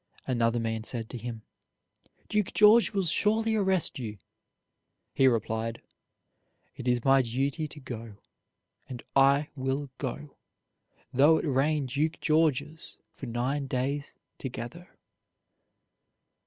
[0.25, 1.43] Another man said to him:
[2.27, 4.17] "Duke George will surely arrest you."
[5.13, 5.79] He replied:
[6.75, 8.15] "It is my duty to go,
[8.89, 10.37] and I will go,
[11.13, 14.89] though it rain Duke Georges for nine days together."